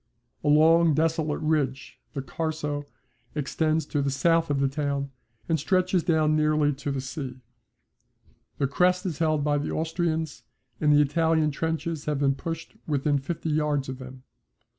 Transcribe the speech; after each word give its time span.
A 0.43 0.47
long 0.47 0.95
desolate 0.95 1.41
ridge, 1.41 1.99
the 2.13 2.23
Carso, 2.23 2.85
extends 3.35 3.85
to 3.85 4.01
the 4.01 4.09
south 4.09 4.49
of 4.49 4.59
the 4.59 4.67
town, 4.67 5.11
and 5.47 5.59
stretches 5.59 6.01
down 6.01 6.35
nearly 6.35 6.73
to 6.73 6.89
the 6.89 6.99
sea. 6.99 7.35
The 8.57 8.65
crest 8.65 9.05
is 9.05 9.19
held 9.19 9.43
by 9.43 9.59
the 9.59 9.69
Austrians 9.69 10.41
and 10.79 10.91
the 10.91 11.01
Italian 11.03 11.51
trenches 11.51 12.05
have 12.05 12.17
been 12.17 12.33
pushed 12.33 12.75
within 12.87 13.19
fifty 13.19 13.51
yards 13.51 13.89
of 13.89 13.99
them. 13.99 14.23